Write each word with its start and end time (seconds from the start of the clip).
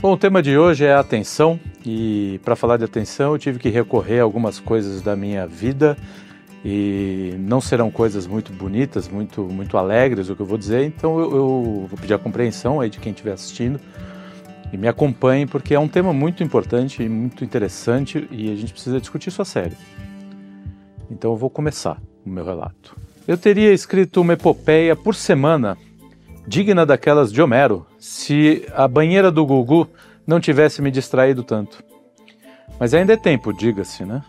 Bom, 0.00 0.14
o 0.14 0.16
tema 0.16 0.42
de 0.42 0.56
hoje 0.56 0.86
é 0.86 0.94
atenção 0.94 1.60
e 1.84 2.40
para 2.42 2.56
falar 2.56 2.78
de 2.78 2.84
atenção 2.84 3.32
eu 3.32 3.38
tive 3.38 3.58
que 3.58 3.68
recorrer 3.68 4.20
a 4.20 4.22
algumas 4.22 4.58
coisas 4.58 5.02
da 5.02 5.14
minha 5.14 5.46
vida 5.46 5.94
e 6.64 7.34
não 7.38 7.60
serão 7.60 7.90
coisas 7.90 8.26
muito 8.26 8.50
bonitas, 8.50 9.10
muito 9.10 9.42
muito 9.42 9.76
alegres 9.76 10.30
o 10.30 10.34
que 10.34 10.40
eu 10.40 10.46
vou 10.46 10.56
dizer, 10.56 10.84
então 10.86 11.20
eu, 11.20 11.36
eu 11.36 11.86
vou 11.86 11.98
pedir 12.00 12.14
a 12.14 12.18
compreensão 12.18 12.80
aí 12.80 12.88
de 12.88 12.98
quem 12.98 13.12
estiver 13.12 13.32
assistindo 13.32 13.78
e 14.72 14.78
me 14.78 14.88
acompanhe 14.88 15.44
porque 15.44 15.74
é 15.74 15.78
um 15.78 15.88
tema 15.88 16.14
muito 16.14 16.42
importante 16.42 17.02
e 17.02 17.08
muito 17.08 17.44
interessante 17.44 18.26
e 18.30 18.50
a 18.50 18.56
gente 18.56 18.72
precisa 18.72 18.98
discutir 18.98 19.28
isso 19.28 19.42
a 19.42 19.44
sério. 19.44 19.76
Então 21.10 21.32
eu 21.32 21.36
vou 21.36 21.50
começar 21.50 22.00
o 22.24 22.30
meu 22.30 22.46
relato. 22.46 22.96
Eu 23.28 23.36
teria 23.36 23.70
escrito 23.70 24.22
uma 24.22 24.32
epopeia 24.32 24.96
por 24.96 25.14
semana 25.14 25.76
digna 26.50 26.84
daquelas 26.84 27.32
de 27.32 27.40
Homero, 27.40 27.86
se 27.96 28.66
a 28.74 28.88
banheira 28.88 29.30
do 29.30 29.46
Gugu 29.46 29.86
não 30.26 30.40
tivesse 30.40 30.82
me 30.82 30.90
distraído 30.90 31.44
tanto. 31.44 31.80
Mas 32.76 32.92
ainda 32.92 33.12
é 33.12 33.16
tempo, 33.16 33.52
diga-se, 33.52 34.04
né? 34.04 34.20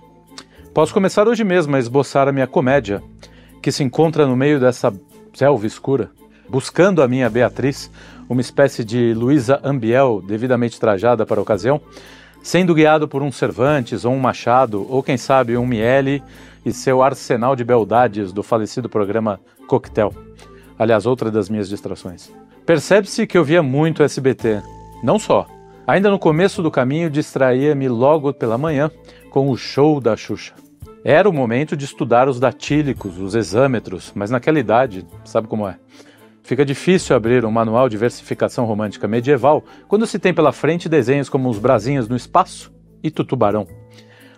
Posso 0.72 0.94
começar 0.94 1.28
hoje 1.28 1.44
mesmo 1.44 1.76
a 1.76 1.80
esboçar 1.80 2.28
a 2.28 2.32
minha 2.32 2.46
comédia, 2.46 3.02
que 3.60 3.72
se 3.72 3.84
encontra 3.84 4.28
no 4.28 4.36
meio 4.36 4.60
dessa 4.60 4.94
selva 5.34 5.66
escura, 5.66 6.12
buscando 6.48 7.02
a 7.02 7.08
minha 7.08 7.28
Beatriz, 7.28 7.90
uma 8.30 8.40
espécie 8.40 8.86
de 8.86 9.16
Luísa 9.16 9.60
Ambiel 9.64 10.24
devidamente 10.24 10.80
trajada 10.80 11.26
para 11.26 11.40
a 11.40 11.42
ocasião, 11.42 11.82
sendo 12.44 12.76
guiado 12.76 13.08
por 13.08 13.24
um 13.24 13.32
Cervantes 13.32 14.06
ou 14.06 14.14
um 14.14 14.20
Machado, 14.20 14.86
ou 14.88 15.02
quem 15.02 15.18
sabe 15.18 15.58
um 15.58 15.66
Miele 15.66 16.22
e 16.64 16.72
seu 16.72 17.02
arsenal 17.02 17.56
de 17.56 17.64
beldades 17.64 18.32
do 18.32 18.44
falecido 18.44 18.88
programa 18.88 19.40
Coquetel. 19.68 20.14
Aliás, 20.82 21.06
outra 21.06 21.30
das 21.30 21.48
minhas 21.48 21.70
distrações. 21.70 22.32
Percebe-se 22.66 23.28
que 23.28 23.38
eu 23.38 23.44
via 23.44 23.62
muito 23.62 24.02
SBT. 24.02 24.64
Não 25.04 25.20
só. 25.20 25.46
Ainda 25.86 26.10
no 26.10 26.18
começo 26.18 26.64
do 26.64 26.72
caminho, 26.72 27.08
distraía-me 27.08 27.88
logo 27.88 28.34
pela 28.34 28.58
manhã 28.58 28.90
com 29.30 29.52
o 29.52 29.56
show 29.56 30.02
da 30.02 30.18
Xuxa. 30.18 30.56
Era 31.06 31.30
o 31.30 31.34
momento 31.34 31.78
de 31.78 31.86
estudar 31.86 32.28
os 32.28 32.40
datílicos, 32.40 33.20
os 33.20 33.36
exâmetros, 33.36 34.12
mas 34.16 34.32
naquela 34.32 34.58
idade, 34.58 35.06
sabe 35.24 35.48
como 35.48 35.68
é? 35.68 35.78
Fica 36.42 36.66
difícil 36.66 37.16
abrir 37.16 37.46
um 37.46 37.52
manual 37.52 37.88
de 37.88 37.96
versificação 37.96 38.66
romântica 38.66 39.08
medieval 39.08 39.64
quando 39.88 40.08
se 40.08 40.18
tem 40.18 40.34
pela 40.34 40.52
frente 40.52 40.90
desenhos 40.90 41.30
como 41.30 41.48
os 41.48 41.60
brasinhos 41.60 42.08
no 42.08 42.16
espaço 42.16 42.74
e 43.04 43.12
tutubarão. 43.12 43.68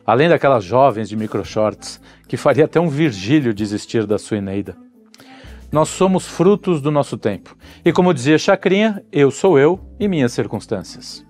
Além 0.05 0.27
daquelas 0.27 0.65
jovens 0.65 1.07
de 1.07 1.15
microshorts, 1.15 2.01
que 2.27 2.35
faria 2.35 2.65
até 2.65 2.81
um 2.81 2.89
Virgílio 2.89 3.53
desistir 3.53 4.05
da 4.05 4.17
sua 4.17 4.39
Eneida. 4.39 4.82
Nós 5.73 5.89
somos 5.89 6.27
frutos 6.27 6.79
do 6.79 6.91
nosso 6.91 7.17
tempo. 7.17 7.57
E 7.83 7.91
como 7.91 8.13
dizia 8.13 8.37
Chacrinha, 8.37 9.03
eu 9.11 9.31
sou 9.31 9.57
eu 9.57 9.79
e 9.99 10.07
minhas 10.07 10.31
circunstâncias. 10.31 11.25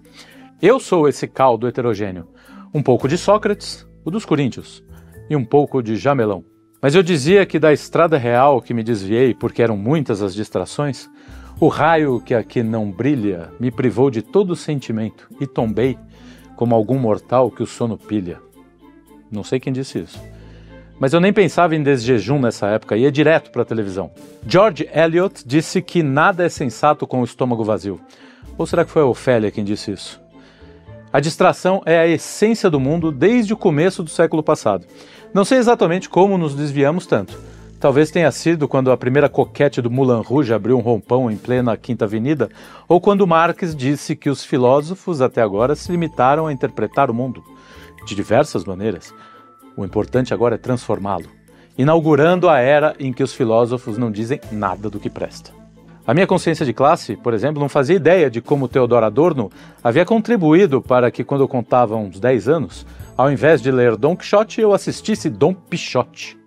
Eu 0.61 0.81
sou 0.81 1.07
esse 1.07 1.29
caldo 1.29 1.65
heterogêneo. 1.65 2.27
Um 2.73 2.83
pouco 2.83 3.07
de 3.07 3.17
Sócrates, 3.17 3.87
o 4.03 4.11
dos 4.11 4.25
Coríntios, 4.25 4.83
e 5.29 5.35
um 5.37 5.45
pouco 5.45 5.81
de 5.81 5.95
Jamelão. 5.95 6.43
Mas 6.81 6.93
eu 6.93 7.01
dizia 7.01 7.45
que 7.45 7.57
da 7.57 7.71
estrada 7.71 8.17
real 8.17 8.61
que 8.61 8.73
me 8.73 8.83
desviei, 8.83 9.33
porque 9.33 9.61
eram 9.61 9.77
muitas 9.77 10.21
as 10.21 10.35
distrações, 10.35 11.09
o 11.57 11.69
raio 11.69 12.19
que 12.19 12.35
aqui 12.35 12.61
não 12.61 12.91
brilha 12.91 13.49
me 13.61 13.71
privou 13.71 14.11
de 14.11 14.21
todo 14.21 14.57
sentimento 14.57 15.29
e 15.39 15.47
tombei 15.47 15.97
como 16.57 16.75
algum 16.75 16.99
mortal 16.99 17.49
que 17.49 17.63
o 17.63 17.65
sono 17.65 17.97
pilha. 17.97 18.41
Não 19.31 19.41
sei 19.41 19.57
quem 19.57 19.71
disse 19.71 19.99
isso. 19.99 20.19
Mas 20.99 21.13
eu 21.13 21.19
nem 21.19 21.33
pensava 21.33 21.75
em 21.75 21.83
desjejum 21.83 22.39
nessa 22.39 22.67
época, 22.67 22.95
ia 22.95 23.11
direto 23.11 23.51
para 23.51 23.63
a 23.63 23.65
televisão. 23.65 24.11
George 24.47 24.87
Eliot 24.93 25.43
disse 25.45 25.81
que 25.81 26.01
nada 26.01 26.45
é 26.45 26.49
sensato 26.49 27.05
com 27.05 27.21
o 27.21 27.25
estômago 27.25 27.63
vazio. 27.63 27.99
Ou 28.57 28.65
será 28.65 28.85
que 28.85 28.91
foi 28.91 29.01
a 29.01 29.05
Ofélia 29.05 29.51
quem 29.51 29.63
disse 29.63 29.91
isso? 29.91 30.21
A 31.11 31.19
distração 31.19 31.81
é 31.85 31.99
a 31.99 32.07
essência 32.07 32.69
do 32.69 32.79
mundo 32.79 33.11
desde 33.11 33.53
o 33.53 33.57
começo 33.57 34.01
do 34.01 34.09
século 34.09 34.41
passado. 34.41 34.85
Não 35.33 35.45
sei 35.45 35.57
exatamente 35.57 36.09
como 36.09 36.37
nos 36.37 36.55
desviamos 36.55 37.05
tanto. 37.05 37.37
Talvez 37.79 38.09
tenha 38.09 38.31
sido 38.31 38.67
quando 38.67 38.91
a 38.91 38.97
primeira 38.97 39.27
coquete 39.27 39.81
do 39.81 39.91
Moulin 39.91 40.23
Rouge 40.23 40.53
abriu 40.53 40.77
um 40.77 40.81
rompão 40.81 41.29
em 41.29 41.35
plena 41.35 41.75
Quinta 41.75 42.05
Avenida, 42.05 42.49
ou 42.87 43.01
quando 43.01 43.27
Marx 43.27 43.75
disse 43.75 44.15
que 44.15 44.29
os 44.29 44.43
filósofos 44.43 45.21
até 45.21 45.41
agora 45.41 45.75
se 45.75 45.91
limitaram 45.91 46.47
a 46.47 46.53
interpretar 46.53 47.11
o 47.11 47.13
mundo 47.13 47.43
de 48.05 48.15
diversas 48.15 48.63
maneiras, 48.63 49.13
o 49.75 49.83
importante 49.83 50.33
agora 50.33 50.55
é 50.55 50.57
transformá-lo, 50.57 51.29
inaugurando 51.77 52.49
a 52.49 52.59
era 52.59 52.95
em 52.99 53.11
que 53.11 53.23
os 53.23 53.33
filósofos 53.33 53.97
não 53.97 54.11
dizem 54.11 54.39
nada 54.51 54.89
do 54.89 54.99
que 54.99 55.09
presta. 55.09 55.51
A 56.05 56.13
minha 56.13 56.27
consciência 56.27 56.65
de 56.65 56.73
classe, 56.73 57.15
por 57.15 57.33
exemplo, 57.33 57.61
não 57.61 57.69
fazia 57.69 57.95
ideia 57.95 58.29
de 58.29 58.41
como 58.41 58.67
Theodor 58.67 59.03
Adorno 59.03 59.49
havia 59.81 60.03
contribuído 60.03 60.81
para 60.81 61.09
que, 61.09 61.23
quando 61.23 61.41
eu 61.41 61.47
contava 61.47 61.95
uns 61.95 62.19
10 62.19 62.49
anos, 62.49 62.85
ao 63.15 63.31
invés 63.31 63.61
de 63.61 63.71
ler 63.71 63.95
Don 63.95 64.15
Quixote, 64.15 64.59
eu 64.59 64.73
assistisse 64.73 65.29
Dom 65.29 65.53
Pichote. 65.53 66.37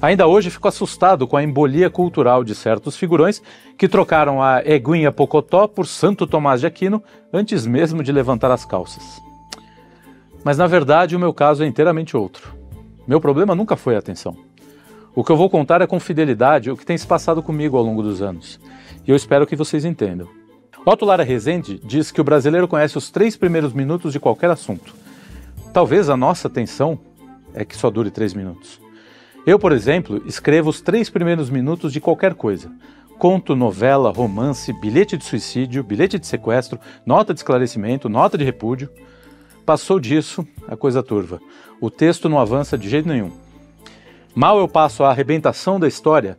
Ainda 0.00 0.26
hoje 0.26 0.50
fico 0.50 0.68
assustado 0.68 1.26
com 1.26 1.36
a 1.36 1.42
embolia 1.42 1.90
cultural 1.90 2.42
de 2.42 2.54
certos 2.54 2.96
figurões 2.96 3.42
que 3.76 3.88
trocaram 3.88 4.42
a 4.42 4.62
Eguinha 4.64 5.12
Pocotó 5.12 5.68
por 5.68 5.86
Santo 5.86 6.26
Tomás 6.26 6.60
de 6.60 6.66
Aquino 6.66 7.02
antes 7.32 7.66
mesmo 7.66 8.02
de 8.02 8.12
levantar 8.12 8.50
as 8.50 8.64
calças. 8.64 9.22
Mas 10.44 10.58
na 10.58 10.66
verdade 10.66 11.16
o 11.16 11.18
meu 11.18 11.32
caso 11.32 11.64
é 11.64 11.66
inteiramente 11.66 12.16
outro. 12.16 12.54
Meu 13.08 13.20
problema 13.20 13.54
nunca 13.54 13.74
foi 13.74 13.96
a 13.96 13.98
atenção. 13.98 14.36
O 15.14 15.24
que 15.24 15.32
eu 15.32 15.36
vou 15.36 15.48
contar 15.48 15.80
é 15.80 15.86
com 15.86 15.98
fidelidade 15.98 16.70
o 16.70 16.76
que 16.76 16.84
tem 16.84 16.98
se 16.98 17.06
passado 17.06 17.42
comigo 17.42 17.76
ao 17.76 17.82
longo 17.82 18.02
dos 18.02 18.20
anos. 18.20 18.60
E 19.06 19.10
eu 19.10 19.16
espero 19.16 19.46
que 19.46 19.56
vocês 19.56 19.84
entendam. 19.84 20.28
Otto 20.84 21.04
Lara 21.04 21.22
Rezende 21.22 21.80
diz 21.82 22.10
que 22.10 22.20
o 22.20 22.24
brasileiro 22.24 22.68
conhece 22.68 22.98
os 22.98 23.10
três 23.10 23.36
primeiros 23.36 23.72
minutos 23.72 24.12
de 24.12 24.20
qualquer 24.20 24.50
assunto. 24.50 24.94
Talvez 25.72 26.10
a 26.10 26.16
nossa 26.16 26.46
atenção 26.46 26.98
é 27.54 27.64
que 27.64 27.76
só 27.76 27.90
dure 27.90 28.10
três 28.10 28.34
minutos. 28.34 28.80
Eu, 29.46 29.58
por 29.58 29.72
exemplo, 29.72 30.22
escrevo 30.26 30.70
os 30.70 30.80
três 30.80 31.08
primeiros 31.08 31.48
minutos 31.48 31.92
de 31.92 32.00
qualquer 32.00 32.34
coisa. 32.34 32.70
Conto, 33.18 33.54
novela, 33.54 34.10
romance, 34.10 34.72
bilhete 34.72 35.16
de 35.16 35.24
suicídio, 35.24 35.84
bilhete 35.84 36.18
de 36.18 36.26
sequestro, 36.26 36.78
nota 37.06 37.32
de 37.32 37.40
esclarecimento, 37.40 38.08
nota 38.08 38.36
de 38.36 38.44
repúdio. 38.44 38.90
Passou 39.64 39.98
disso, 39.98 40.46
a 40.68 40.76
coisa 40.76 41.02
turva. 41.02 41.40
O 41.80 41.90
texto 41.90 42.28
não 42.28 42.38
avança 42.38 42.76
de 42.76 42.86
jeito 42.86 43.08
nenhum. 43.08 43.32
Mal 44.34 44.58
eu 44.58 44.68
passo 44.68 45.02
a 45.02 45.10
arrebentação 45.10 45.80
da 45.80 45.88
história 45.88 46.38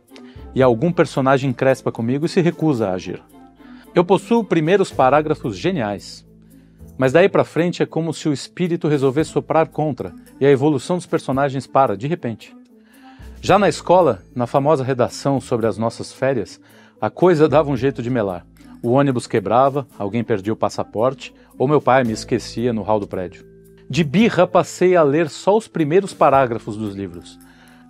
e 0.54 0.62
algum 0.62 0.92
personagem 0.92 1.52
crespa 1.52 1.90
comigo 1.90 2.24
e 2.24 2.28
se 2.28 2.40
recusa 2.40 2.88
a 2.88 2.92
agir. 2.92 3.20
Eu 3.92 4.04
possuo 4.04 4.44
primeiros 4.44 4.92
parágrafos 4.92 5.56
geniais, 5.56 6.24
mas 6.96 7.12
daí 7.12 7.28
para 7.28 7.42
frente 7.42 7.82
é 7.82 7.86
como 7.86 8.14
se 8.14 8.28
o 8.28 8.32
espírito 8.32 8.86
resolvesse 8.86 9.30
soprar 9.30 9.66
contra 9.68 10.14
e 10.38 10.46
a 10.46 10.50
evolução 10.50 10.96
dos 10.96 11.06
personagens 11.06 11.66
para 11.66 11.96
de 11.96 12.06
repente. 12.06 12.54
Já 13.42 13.58
na 13.58 13.68
escola, 13.68 14.22
na 14.34 14.46
famosa 14.46 14.84
redação 14.84 15.40
sobre 15.40 15.66
as 15.66 15.76
nossas 15.76 16.12
férias, 16.12 16.60
a 17.00 17.10
coisa 17.10 17.48
dava 17.48 17.70
um 17.70 17.76
jeito 17.76 18.02
de 18.02 18.08
melar. 18.08 18.46
O 18.86 18.90
ônibus 18.90 19.26
quebrava, 19.26 19.84
alguém 19.98 20.22
perdia 20.22 20.52
o 20.52 20.56
passaporte, 20.56 21.34
ou 21.58 21.66
meu 21.66 21.80
pai 21.80 22.04
me 22.04 22.12
esquecia 22.12 22.72
no 22.72 22.82
hall 22.82 23.00
do 23.00 23.08
prédio. 23.08 23.44
De 23.90 24.04
birra 24.04 24.46
passei 24.46 24.94
a 24.94 25.02
ler 25.02 25.28
só 25.28 25.56
os 25.56 25.66
primeiros 25.66 26.14
parágrafos 26.14 26.76
dos 26.76 26.94
livros. 26.94 27.36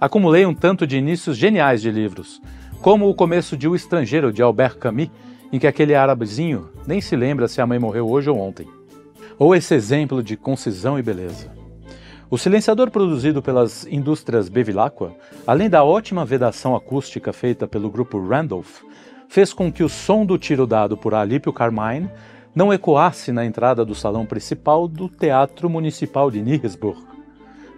Acumulei 0.01 0.47
um 0.47 0.55
tanto 0.55 0.87
de 0.87 0.97
inícios 0.97 1.37
geniais 1.37 1.83
de 1.83 1.91
livros, 1.91 2.41
como 2.81 3.11
o 3.11 3.15
começo 3.15 3.59
de 3.59 3.69
O 3.69 3.77
Estrangeiro, 3.77 4.33
de 4.33 4.41
Albert 4.41 4.79
Camus, 4.79 5.11
em 5.53 5.59
que 5.59 5.67
aquele 5.67 5.95
árabezinho 5.95 6.71
nem 6.87 6.99
se 6.99 7.15
lembra 7.15 7.47
se 7.47 7.61
a 7.61 7.67
mãe 7.67 7.79
morreu 7.79 8.09
hoje 8.09 8.31
ou 8.31 8.39
ontem. 8.39 8.67
Ou 9.39 9.55
esse 9.55 9.75
exemplo 9.75 10.23
de 10.23 10.35
concisão 10.35 10.99
e 10.99 11.03
beleza. 11.03 11.53
O 12.31 12.39
silenciador 12.39 12.91
produzido 12.91 13.43
pelas 13.43 13.87
indústrias 13.87 14.49
Bevilacqua, 14.49 15.15
além 15.47 15.69
da 15.69 15.85
ótima 15.85 16.25
vedação 16.25 16.75
acústica 16.75 17.35
feita 17.35 17.69
pelo 17.69 17.91
grupo 17.91 18.19
Randolph, 18.19 18.81
fez 19.29 19.53
com 19.53 19.73
que 19.73 19.83
o 19.83 19.89
som 19.89 20.25
do 20.25 20.39
tiro 20.39 20.67
dado 20.67 20.97
por 20.97 21.15
Alípio 21.15 21.53
Carmine 21.53 22.11
não 22.55 22.73
ecoasse 22.73 23.33
na 23.33 23.45
entrada 23.45 23.85
do 23.85 23.95
salão 23.95 24.25
principal 24.25 24.89
do 24.89 25.09
Teatro 25.09 25.69
Municipal 25.69 26.31
de 26.31 26.41
Niresburg, 26.41 26.99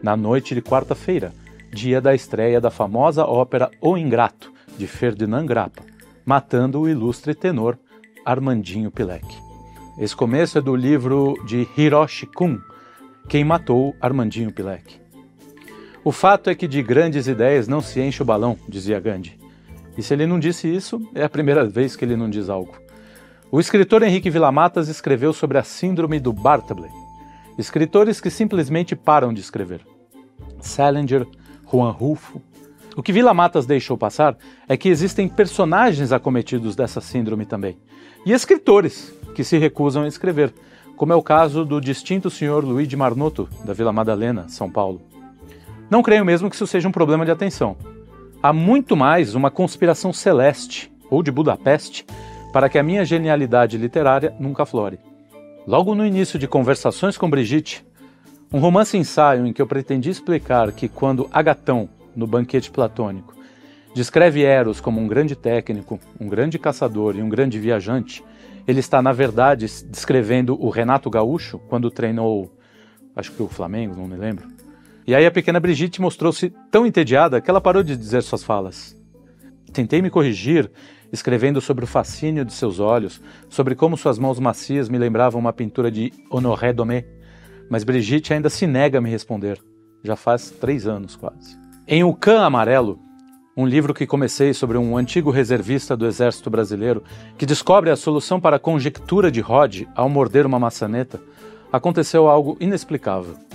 na 0.02 0.16
noite 0.16 0.54
de 0.54 0.62
quarta-feira, 0.62 1.32
dia 1.72 2.00
da 2.00 2.14
estreia 2.14 2.60
da 2.60 2.70
famosa 2.70 3.24
ópera 3.24 3.70
O 3.80 3.96
Ingrato, 3.98 4.52
de 4.76 4.86
Ferdinand 4.86 5.44
Grappa, 5.44 5.82
matando 6.24 6.80
o 6.80 6.88
ilustre 6.88 7.34
tenor 7.34 7.76
Armandinho 8.24 8.90
Pilek. 8.90 9.26
Esse 9.98 10.14
começo 10.14 10.58
é 10.58 10.60
do 10.60 10.76
livro 10.76 11.34
de 11.44 11.66
Hiroshi 11.76 12.26
Kun, 12.26 12.60
Quem 13.28 13.44
Matou 13.44 13.96
Armandinho 14.00 14.52
Pilek. 14.52 15.00
O 16.04 16.12
fato 16.12 16.48
é 16.48 16.54
que 16.54 16.68
de 16.68 16.80
grandes 16.82 17.26
ideias 17.26 17.66
não 17.66 17.80
se 17.80 18.00
enche 18.00 18.22
o 18.22 18.24
balão, 18.24 18.56
dizia 18.68 19.00
Gandhi. 19.00 19.37
E 19.98 20.02
se 20.02 20.14
ele 20.14 20.28
não 20.28 20.38
disse 20.38 20.72
isso, 20.72 21.02
é 21.12 21.24
a 21.24 21.28
primeira 21.28 21.66
vez 21.66 21.96
que 21.96 22.04
ele 22.04 22.16
não 22.16 22.30
diz 22.30 22.48
algo. 22.48 22.72
O 23.50 23.58
escritor 23.58 24.04
Henrique 24.04 24.30
Villamatas 24.30 24.88
escreveu 24.88 25.32
sobre 25.32 25.58
a 25.58 25.64
síndrome 25.64 26.20
do 26.20 26.32
Bartleby. 26.32 26.88
Escritores 27.58 28.20
que 28.20 28.30
simplesmente 28.30 28.94
param 28.94 29.34
de 29.34 29.40
escrever. 29.40 29.80
Salinger, 30.60 31.26
Juan 31.68 31.90
Rulfo. 31.90 32.40
O 32.94 33.02
que 33.02 33.12
Villamatas 33.12 33.66
deixou 33.66 33.98
passar 33.98 34.38
é 34.68 34.76
que 34.76 34.88
existem 34.88 35.28
personagens 35.28 36.12
acometidos 36.12 36.76
dessa 36.76 37.00
síndrome 37.00 37.44
também. 37.44 37.76
E 38.24 38.32
escritores 38.32 39.12
que 39.34 39.42
se 39.42 39.58
recusam 39.58 40.04
a 40.04 40.08
escrever, 40.08 40.54
como 40.94 41.12
é 41.12 41.16
o 41.16 41.22
caso 41.22 41.64
do 41.64 41.80
distinto 41.80 42.30
senhor 42.30 42.64
Luigi 42.64 42.94
Marnoto, 42.94 43.48
da 43.64 43.72
Vila 43.72 43.92
Madalena, 43.92 44.48
São 44.48 44.70
Paulo. 44.70 45.02
Não 45.90 46.04
creio 46.04 46.24
mesmo 46.24 46.48
que 46.48 46.54
isso 46.54 46.68
seja 46.68 46.86
um 46.86 46.92
problema 46.92 47.24
de 47.24 47.32
atenção. 47.32 47.76
Há 48.40 48.52
muito 48.52 48.96
mais 48.96 49.34
uma 49.34 49.50
conspiração 49.50 50.12
celeste, 50.12 50.92
ou 51.10 51.24
de 51.24 51.30
Budapeste, 51.32 52.06
para 52.52 52.68
que 52.68 52.78
a 52.78 52.84
minha 52.84 53.04
genialidade 53.04 53.76
literária 53.76 54.32
nunca 54.38 54.64
flore. 54.64 55.00
Logo 55.66 55.92
no 55.92 56.06
início 56.06 56.38
de 56.38 56.46
Conversações 56.46 57.18
com 57.18 57.28
Brigitte, 57.28 57.84
um 58.52 58.60
romance 58.60 58.96
ensaio 58.96 59.44
em 59.44 59.52
que 59.52 59.60
eu 59.60 59.66
pretendi 59.66 60.08
explicar 60.08 60.70
que 60.70 60.88
quando 60.88 61.28
Agatão, 61.32 61.88
no 62.14 62.28
banquete 62.28 62.70
platônico, 62.70 63.34
descreve 63.92 64.44
Eros 64.44 64.80
como 64.80 65.00
um 65.00 65.08
grande 65.08 65.34
técnico, 65.34 65.98
um 66.20 66.28
grande 66.28 66.60
caçador 66.60 67.16
e 67.16 67.22
um 67.22 67.28
grande 67.28 67.58
viajante, 67.58 68.22
ele 68.68 68.78
está, 68.78 69.02
na 69.02 69.12
verdade, 69.12 69.66
descrevendo 69.90 70.56
o 70.64 70.70
Renato 70.70 71.10
Gaúcho 71.10 71.58
quando 71.68 71.90
treinou, 71.90 72.56
acho 73.16 73.32
que 73.32 73.42
o 73.42 73.48
Flamengo, 73.48 73.96
não 73.96 74.06
me 74.06 74.16
lembro. 74.16 74.57
E 75.08 75.14
aí 75.14 75.24
a 75.24 75.30
pequena 75.30 75.58
Brigitte 75.58 76.02
mostrou-se 76.02 76.52
tão 76.70 76.86
entediada 76.86 77.40
que 77.40 77.48
ela 77.48 77.62
parou 77.62 77.82
de 77.82 77.96
dizer 77.96 78.22
suas 78.22 78.44
falas. 78.44 78.94
Tentei 79.72 80.02
me 80.02 80.10
corrigir 80.10 80.70
escrevendo 81.10 81.62
sobre 81.62 81.84
o 81.84 81.88
fascínio 81.88 82.44
de 82.44 82.52
seus 82.52 82.78
olhos, 82.78 83.18
sobre 83.48 83.74
como 83.74 83.96
suas 83.96 84.18
mãos 84.18 84.38
macias 84.38 84.86
me 84.86 84.98
lembravam 84.98 85.40
uma 85.40 85.50
pintura 85.50 85.90
de 85.90 86.12
Honoré 86.28 86.74
Domé, 86.74 87.06
mas 87.70 87.84
Brigitte 87.84 88.34
ainda 88.34 88.50
se 88.50 88.66
nega 88.66 88.98
a 88.98 89.00
me 89.00 89.08
responder. 89.08 89.58
Já 90.04 90.14
faz 90.14 90.50
três 90.50 90.86
anos 90.86 91.16
quase. 91.16 91.58
Em 91.86 92.04
O 92.04 92.12
Cã 92.12 92.42
Amarelo, 92.42 92.98
um 93.56 93.64
livro 93.64 93.94
que 93.94 94.06
comecei 94.06 94.52
sobre 94.52 94.76
um 94.76 94.94
antigo 94.94 95.30
reservista 95.30 95.96
do 95.96 96.04
Exército 96.06 96.50
Brasileiro 96.50 97.02
que 97.38 97.46
descobre 97.46 97.88
a 97.88 97.96
solução 97.96 98.38
para 98.38 98.56
a 98.56 98.60
conjectura 98.60 99.30
de 99.30 99.40
Rod 99.40 99.84
ao 99.94 100.10
morder 100.10 100.44
uma 100.44 100.58
maçaneta, 100.58 101.18
aconteceu 101.72 102.28
algo 102.28 102.58
inexplicável. 102.60 103.48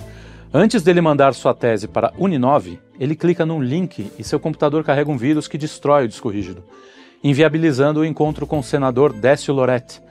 Antes 0.56 0.84
dele 0.84 1.00
mandar 1.00 1.34
sua 1.34 1.52
tese 1.52 1.88
para 1.88 2.12
Uninove, 2.16 2.78
ele 2.98 3.16
clica 3.16 3.44
num 3.44 3.60
link 3.60 4.12
e 4.16 4.22
seu 4.22 4.38
computador 4.38 4.84
carrega 4.84 5.10
um 5.10 5.18
vírus 5.18 5.48
que 5.48 5.58
destrói 5.58 6.04
o 6.04 6.08
disco 6.08 6.28
rígido 6.28 6.62
inviabilizando 7.24 8.00
o 8.00 8.04
encontro 8.04 8.46
com 8.46 8.58
o 8.58 8.62
senador 8.62 9.10
Décio 9.10 9.54
Loretti, 9.54 10.02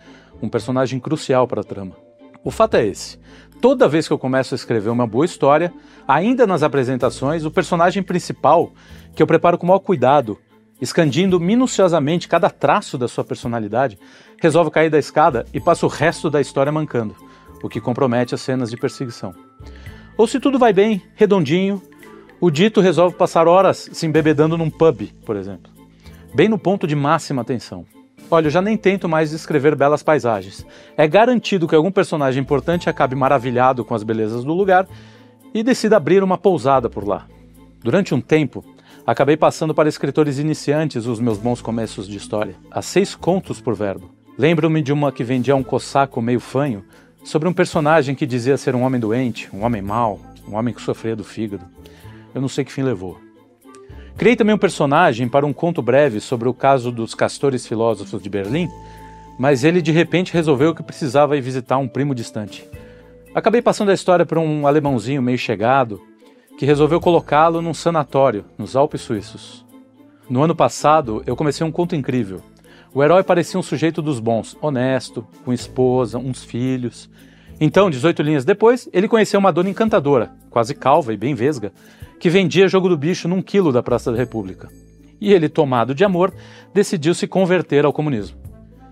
um 0.42 0.50
personagem 0.50 1.00
crucial 1.00 1.48
para 1.48 1.62
a 1.62 1.63
trama. 1.63 1.95
O 2.44 2.50
fato 2.50 2.75
é 2.75 2.88
esse: 2.88 3.19
toda 3.62 3.88
vez 3.88 4.07
que 4.07 4.13
eu 4.13 4.18
começo 4.18 4.56
a 4.56 4.57
escrever 4.57 4.90
uma 4.90 5.06
boa 5.06 5.24
história, 5.24 5.72
ainda 6.07 6.48
nas 6.48 6.63
apresentações, 6.63 7.45
o 7.45 7.51
personagem 7.51 8.01
principal, 8.01 8.74
que 9.16 9.22
eu 9.22 9.28
preparo 9.28 9.60
com 9.60 9.68
maior 9.68 9.80
cuidado, 9.80 10.40
escandindo 10.81 11.40
minuciosamente 11.40 12.28
cada 12.28 12.50
traço 12.50 12.98
da 12.98 13.07
sua 13.07 13.24
personalidade, 13.24 14.00
resolve 14.42 14.72
cair 14.72 14.90
da 14.90 14.98
escada 14.98 15.45
e 15.54 15.60
passa 15.62 15.86
o 15.86 15.90
resto 15.90 16.31
da 16.31 16.42
história 16.42 16.72
mancando, 16.72 17.16
o 17.62 17.69
que 17.69 17.80
compromete 17.80 18.34
as 18.34 18.42
cenas 18.42 18.72
de 18.72 18.75
perseguição. 18.75 19.36
Ou 20.18 20.27
se 20.27 20.39
tudo 20.39 20.60
vai 20.60 20.74
bem, 20.74 21.01
redondinho, 21.15 21.81
o 22.39 22.51
dito 22.51 22.81
resolve 22.81 23.15
passar 23.15 23.48
horas 23.48 23.89
se 23.92 24.06
embebedando 24.06 24.57
num 24.57 24.69
pub, 24.69 25.07
por 25.25 25.36
exemplo 25.36 25.74
bem 26.33 26.50
no 26.50 26.57
ponto 26.57 26.88
de 26.88 26.95
máxima 26.95 27.42
atenção. 27.42 27.86
Olha, 28.31 28.48
eu 28.48 28.51
já 28.51 28.62
nem 28.62 28.75
tento 28.75 29.07
mais 29.07 29.30
descrever 29.30 29.75
belas 29.75 30.01
paisagens. 30.01 30.65
É 30.98 31.07
garantido 31.07 31.68
que 31.68 31.75
algum 31.75 31.92
personagem 31.92 32.42
importante 32.42 32.89
acabe 32.89 33.15
maravilhado 33.15 33.86
com 33.86 33.94
as 33.94 34.01
belezas 34.01 34.44
do 34.44 34.54
lugar 34.54 34.88
e 35.54 35.62
decida 35.62 35.98
abrir 35.98 36.24
uma 36.24 36.38
pousada 36.38 36.89
por 36.89 37.07
lá. 37.07 37.27
Durante 37.83 38.16
um 38.16 38.21
tempo, 38.21 38.66
acabei 39.06 39.38
passando 39.38 39.75
para 39.75 39.89
escritores 39.89 40.39
iniciantes 40.39 41.06
os 41.06 41.19
meus 41.19 41.38
bons 41.38 41.62
começos 41.62 42.07
de 42.07 42.18
história, 42.18 42.56
a 42.71 42.81
seis 42.81 43.13
contos 43.13 43.62
por 43.62 43.75
verbo. 43.75 44.09
Lembro-me 44.36 44.81
de 44.81 44.92
uma 44.92 45.12
que 45.12 45.24
vendia 45.24 45.56
um 45.56 45.62
cossaco 45.62 46.19
meio 46.19 46.39
fanho 46.39 46.83
sobre 47.23 47.47
um 47.47 47.53
personagem 47.53 48.15
que 48.15 48.25
dizia 48.25 48.57
ser 48.57 48.75
um 48.75 48.83
homem 48.83 48.99
doente, 48.99 49.49
um 49.53 49.63
homem 49.63 49.81
mau, 49.81 50.19
um 50.47 50.55
homem 50.55 50.73
que 50.73 50.81
sofria 50.81 51.15
do 51.15 51.23
fígado. 51.23 51.65
Eu 52.33 52.41
não 52.41 52.47
sei 52.47 52.65
que 52.65 52.71
fim 52.71 52.83
levou. 52.83 53.19
Criei 54.17 54.35
também 54.35 54.53
um 54.53 54.59
personagem 54.59 55.27
para 55.27 55.45
um 55.45 55.53
conto 55.53 55.81
breve 55.81 56.19
sobre 56.19 56.47
o 56.47 56.53
caso 56.53 56.91
dos 56.91 57.15
castores 57.15 57.65
filósofos 57.65 58.21
de 58.21 58.29
Berlim, 58.29 58.69
mas 59.39 59.63
ele 59.63 59.81
de 59.81 59.91
repente 59.91 60.33
resolveu 60.33 60.75
que 60.75 60.83
precisava 60.83 61.35
ir 61.37 61.41
visitar 61.41 61.77
um 61.77 61.87
primo 61.87 62.13
distante. 62.13 62.63
Acabei 63.33 63.61
passando 63.61 63.89
a 63.89 63.93
história 63.93 64.25
para 64.25 64.39
um 64.39 64.67
alemãozinho 64.67 65.21
meio 65.21 65.37
chegado 65.37 65.99
que 66.57 66.65
resolveu 66.65 67.01
colocá-lo 67.01 67.61
num 67.61 67.73
sanatório 67.73 68.45
nos 68.57 68.75
Alpes 68.75 69.01
Suíços. 69.01 69.65
No 70.29 70.43
ano 70.43 70.55
passado, 70.55 71.23
eu 71.25 71.35
comecei 71.35 71.65
um 71.65 71.71
conto 71.71 71.95
incrível. 71.95 72.41
O 72.94 73.04
herói 73.04 73.24
parecia 73.24 73.60
um 73.60 73.63
sujeito 73.63 74.04
dos 74.04 74.19
bons, 74.19 74.56
honesto, 74.62 75.25
com 75.44 75.51
esposa, 75.51 76.19
uns 76.19 76.44
filhos. 76.44 77.10
Então, 77.60 77.90
18 77.90 78.22
linhas 78.22 78.45
depois, 78.45 78.88
ele 78.94 79.07
conheceu 79.07 79.40
uma 79.40 79.51
dona 79.51 79.69
encantadora, 79.69 80.31
quase 80.51 80.75
calva 80.75 81.12
e 81.12 81.18
bem 81.18 81.34
vesga, 81.34 81.74
que 82.19 82.30
vendia 82.30 82.68
jogo 82.68 82.88
do 82.88 82.95
bicho 82.95 83.28
num 83.28 83.42
quilo 83.42 83.72
da 83.72 83.81
Praça 83.81 84.12
da 84.12 84.18
República. 84.18 84.69
E 85.19 85.34
ele, 85.34 85.50
tomado 85.50 85.95
de 85.95 86.06
amor, 86.06 86.31
decidiu 86.72 87.16
se 87.16 87.25
converter 87.25 87.84
ao 87.84 87.94
comunismo. 87.94 88.38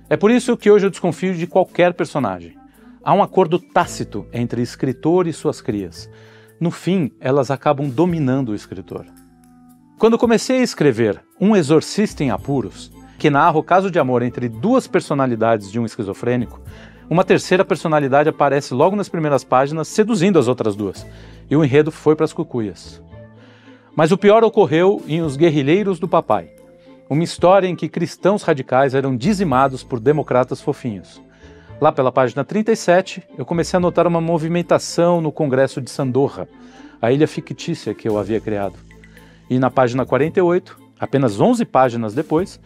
É 0.10 0.18
por 0.18 0.32
isso 0.32 0.58
que 0.58 0.72
hoje 0.72 0.88
eu 0.88 0.90
desconfio 0.90 1.36
de 1.36 1.46
qualquer 1.46 1.94
personagem. 1.94 2.56
Há 3.04 3.14
um 3.14 3.22
acordo 3.22 3.60
tácito 3.60 4.26
entre 4.34 4.64
escritor 4.64 5.28
e 5.28 5.34
suas 5.34 5.62
crias. 5.62 6.10
No 6.60 6.72
fim, 6.72 7.12
elas 7.20 7.52
acabam 7.52 7.88
dominando 7.88 8.50
o 8.50 8.56
escritor. 8.56 9.06
Quando 10.00 10.18
comecei 10.18 10.60
a 10.60 10.64
escrever 10.64 11.22
Um 11.40 11.56
Exorcista 11.56 12.24
em 12.24 12.32
Apuros, 12.32 12.92
que 13.22 13.30
narra 13.30 13.60
o 13.60 13.62
caso 13.62 13.92
de 13.92 14.00
amor 14.00 14.24
entre 14.24 14.50
duas 14.50 14.88
personalidades 14.88 15.72
de 15.72 15.80
um 15.80 15.86
esquizofrênico, 15.86 16.60
uma 17.08 17.24
terceira 17.24 17.64
personalidade 17.64 18.28
aparece 18.28 18.74
logo 18.74 18.96
nas 18.96 19.08
primeiras 19.08 19.44
páginas, 19.44 19.88
seduzindo 19.90 20.40
as 20.40 20.48
outras 20.48 20.76
duas, 20.76 21.06
e 21.48 21.56
o 21.56 21.64
enredo 21.64 21.92
foi 21.92 22.16
para 22.16 22.24
as 22.24 22.34
cucuias. 22.34 23.00
Mas 23.96 24.12
o 24.12 24.18
pior 24.18 24.44
ocorreu 24.44 25.04
em 25.08 25.22
Os 25.22 25.38
Guerrilheiros 25.38 26.00
do 26.00 26.08
Papai, 26.08 26.50
uma 27.08 27.24
história 27.24 27.68
em 27.68 27.76
que 27.76 27.88
cristãos 27.88 28.42
radicais 28.42 28.96
eram 28.96 29.16
dizimados 29.16 29.84
por 29.84 30.00
democratas 30.00 30.60
fofinhos. 30.60 31.22
Lá 31.80 31.92
pela 31.92 32.12
página 32.12 32.44
37, 32.44 33.22
eu 33.38 33.46
comecei 33.46 33.78
a 33.78 33.80
notar 33.80 34.08
uma 34.08 34.20
movimentação 34.20 35.22
no 35.22 35.32
Congresso 35.32 35.80
de 35.80 35.92
Sandorra, 35.92 36.48
a 37.00 37.12
ilha 37.12 37.28
fictícia 37.28 37.94
que 37.94 38.10
eu 38.10 38.18
havia 38.18 38.42
criado. 38.42 38.80
E 39.48 39.60
na 39.60 39.70
página 39.70 40.08
48, 40.08 40.76
apenas 41.00 41.40
11 41.40 41.66
páginas 41.66 42.16
depois, 42.16 42.60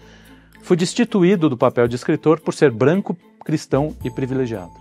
fui 0.65 0.75
destituído 0.75 1.47
do 1.47 1.55
papel 1.55 1.87
de 1.87 1.95
escritor 1.95 2.39
por 2.39 2.51
ser 2.51 2.71
branco, 2.71 3.15
cristão 3.45 3.95
e 4.03 4.09
privilegiado. 4.09 4.71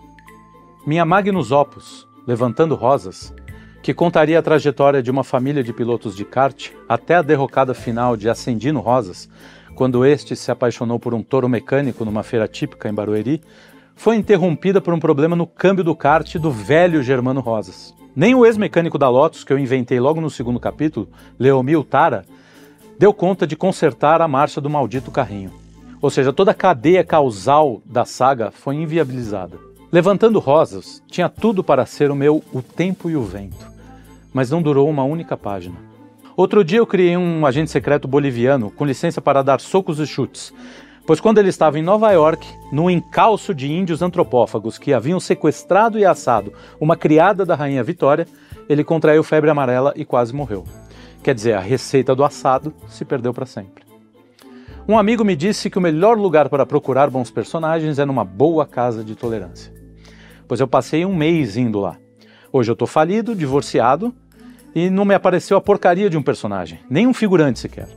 Minha 0.86 1.04
Magnus 1.04 1.52
Opus, 1.52 2.08
Levantando 2.26 2.74
Rosas, 2.74 3.34
que 3.82 3.92
contaria 3.92 4.38
a 4.38 4.42
trajetória 4.42 5.02
de 5.02 5.10
uma 5.10 5.22
família 5.22 5.62
de 5.62 5.74
pilotos 5.74 6.16
de 6.16 6.24
kart 6.24 6.70
até 6.88 7.16
a 7.16 7.22
derrocada 7.22 7.74
final 7.74 8.16
de 8.16 8.30
Ascendino 8.30 8.80
Rosas, 8.80 9.28
quando 9.74 10.06
este 10.06 10.34
se 10.34 10.50
apaixonou 10.50 10.98
por 10.98 11.12
um 11.12 11.22
touro 11.22 11.50
mecânico 11.50 12.02
numa 12.02 12.22
feira 12.22 12.48
típica 12.48 12.88
em 12.88 12.94
Barueri, 12.94 13.42
foi 13.94 14.16
interrompida 14.16 14.80
por 14.80 14.94
um 14.94 14.98
problema 14.98 15.36
no 15.36 15.46
câmbio 15.46 15.84
do 15.84 15.94
kart 15.94 16.36
do 16.36 16.50
velho 16.50 17.02
Germano 17.02 17.42
Rosas. 17.42 17.94
Nem 18.16 18.34
o 18.34 18.46
ex-mecânico 18.46 18.96
da 18.96 19.10
Lotus, 19.10 19.44
que 19.44 19.52
eu 19.52 19.58
inventei 19.58 20.00
logo 20.00 20.18
no 20.18 20.30
segundo 20.30 20.58
capítulo, 20.58 21.10
Leomil 21.38 21.84
Tara, 21.84 22.24
deu 22.98 23.12
conta 23.12 23.46
de 23.46 23.54
consertar 23.54 24.22
a 24.22 24.28
marcha 24.28 24.62
do 24.62 24.70
maldito 24.70 25.10
carrinho. 25.10 25.63
Ou 26.04 26.10
seja, 26.10 26.34
toda 26.34 26.50
a 26.50 26.54
cadeia 26.54 27.02
causal 27.02 27.80
da 27.82 28.04
saga 28.04 28.50
foi 28.50 28.74
inviabilizada. 28.74 29.58
Levantando 29.90 30.38
Rosas 30.38 31.02
tinha 31.08 31.30
tudo 31.30 31.64
para 31.64 31.86
ser 31.86 32.10
o 32.10 32.14
meu 32.14 32.44
O 32.52 32.60
Tempo 32.60 33.08
e 33.08 33.16
o 33.16 33.22
Vento 33.22 33.72
mas 34.30 34.50
não 34.50 34.60
durou 34.60 34.86
uma 34.90 35.02
única 35.02 35.34
página. 35.34 35.76
Outro 36.36 36.62
dia 36.62 36.78
eu 36.78 36.86
criei 36.86 37.16
um 37.16 37.46
agente 37.46 37.70
secreto 37.70 38.06
boliviano 38.06 38.70
com 38.70 38.84
licença 38.84 39.22
para 39.22 39.42
dar 39.42 39.62
socos 39.62 39.98
e 39.98 40.06
chutes, 40.06 40.52
pois 41.06 41.20
quando 41.20 41.38
ele 41.38 41.48
estava 41.48 41.78
em 41.78 41.82
Nova 41.82 42.12
York, 42.12 42.46
num 42.70 42.90
encalço 42.90 43.54
de 43.54 43.72
índios 43.72 44.02
antropófagos 44.02 44.76
que 44.76 44.92
haviam 44.92 45.18
sequestrado 45.18 45.98
e 45.98 46.04
assado 46.04 46.52
uma 46.78 46.96
criada 46.96 47.46
da 47.46 47.54
rainha 47.54 47.82
Vitória, 47.82 48.26
ele 48.68 48.84
contraiu 48.84 49.24
febre 49.24 49.48
amarela 49.48 49.94
e 49.96 50.04
quase 50.04 50.34
morreu. 50.34 50.64
Quer 51.22 51.34
dizer, 51.34 51.54
a 51.54 51.60
receita 51.60 52.14
do 52.14 52.24
assado 52.24 52.74
se 52.88 53.06
perdeu 53.06 53.32
para 53.32 53.46
sempre. 53.46 53.93
Um 54.86 54.98
amigo 54.98 55.24
me 55.24 55.34
disse 55.34 55.70
que 55.70 55.78
o 55.78 55.80
melhor 55.80 56.18
lugar 56.18 56.50
para 56.50 56.66
procurar 56.66 57.08
bons 57.08 57.30
personagens 57.30 57.98
é 57.98 58.04
numa 58.04 58.22
boa 58.22 58.66
casa 58.66 59.02
de 59.02 59.14
tolerância. 59.14 59.72
Pois 60.46 60.60
eu 60.60 60.68
passei 60.68 61.06
um 61.06 61.16
mês 61.16 61.56
indo 61.56 61.80
lá. 61.80 61.96
Hoje 62.52 62.70
eu 62.70 62.74
estou 62.74 62.86
falido, 62.86 63.34
divorciado 63.34 64.14
e 64.74 64.90
não 64.90 65.06
me 65.06 65.14
apareceu 65.14 65.56
a 65.56 65.60
porcaria 65.60 66.10
de 66.10 66.18
um 66.18 66.22
personagem, 66.22 66.80
nem 66.90 67.06
um 67.06 67.14
figurante 67.14 67.60
sequer. 67.60 67.88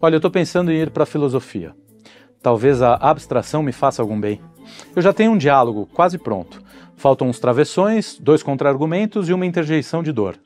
Olha, 0.00 0.16
eu 0.16 0.18
estou 0.18 0.30
pensando 0.30 0.72
em 0.72 0.76
ir 0.76 0.90
para 0.90 1.04
a 1.04 1.06
filosofia. 1.06 1.72
Talvez 2.42 2.82
a 2.82 2.96
abstração 2.96 3.62
me 3.62 3.70
faça 3.70 4.02
algum 4.02 4.20
bem. 4.20 4.40
Eu 4.96 5.00
já 5.00 5.12
tenho 5.12 5.30
um 5.30 5.38
diálogo 5.38 5.88
quase 5.94 6.18
pronto. 6.18 6.60
Faltam 6.96 7.28
uns 7.28 7.38
travessões, 7.38 8.18
dois 8.18 8.42
contra-argumentos 8.42 9.28
e 9.28 9.32
uma 9.32 9.46
interjeição 9.46 10.02
de 10.02 10.10
dor. 10.10 10.36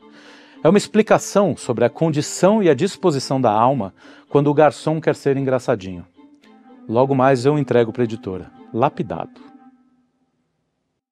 É 0.64 0.68
uma 0.70 0.78
explicação 0.78 1.54
sobre 1.58 1.84
a 1.84 1.90
condição 1.90 2.62
e 2.62 2.70
a 2.70 2.74
disposição 2.74 3.38
da 3.38 3.52
alma 3.52 3.92
quando 4.30 4.48
o 4.48 4.54
garçom 4.54 4.98
quer 4.98 5.14
ser 5.14 5.36
engraçadinho. 5.36 6.06
Logo 6.88 7.14
mais 7.14 7.44
eu 7.44 7.58
entrego 7.58 7.92
para 7.92 8.02
a 8.02 8.04
editora, 8.04 8.50
lapidado. 8.72 9.42